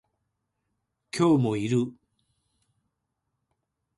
[1.15, 1.93] 今日もいる